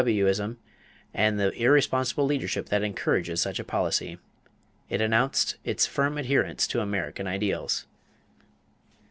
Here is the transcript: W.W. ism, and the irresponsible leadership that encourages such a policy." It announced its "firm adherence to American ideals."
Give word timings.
W.W. 0.01 0.27
ism, 0.27 0.57
and 1.13 1.39
the 1.39 1.51
irresponsible 1.51 2.25
leadership 2.25 2.69
that 2.69 2.81
encourages 2.81 3.39
such 3.39 3.59
a 3.59 3.63
policy." 3.63 4.17
It 4.89 4.99
announced 4.99 5.57
its 5.63 5.85
"firm 5.85 6.17
adherence 6.17 6.65
to 6.69 6.81
American 6.81 7.27
ideals." 7.27 7.85